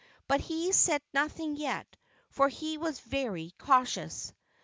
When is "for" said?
2.31-2.49